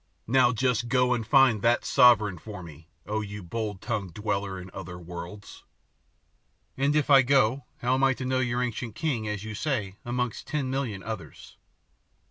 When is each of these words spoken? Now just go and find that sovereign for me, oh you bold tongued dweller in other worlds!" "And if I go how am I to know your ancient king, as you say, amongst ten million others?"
Now 0.25 0.51
just 0.51 0.87
go 0.87 1.13
and 1.13 1.27
find 1.27 1.61
that 1.61 1.85
sovereign 1.85 2.39
for 2.39 2.63
me, 2.63 2.89
oh 3.05 3.21
you 3.21 3.43
bold 3.43 3.81
tongued 3.81 4.15
dweller 4.15 4.59
in 4.59 4.71
other 4.73 4.97
worlds!" 4.97 5.63
"And 6.75 6.95
if 6.95 7.11
I 7.11 7.21
go 7.21 7.65
how 7.83 7.93
am 7.93 8.03
I 8.03 8.15
to 8.15 8.25
know 8.25 8.39
your 8.39 8.63
ancient 8.63 8.95
king, 8.95 9.27
as 9.27 9.43
you 9.43 9.53
say, 9.53 9.97
amongst 10.03 10.47
ten 10.47 10.71
million 10.71 11.03
others?" 11.03 11.55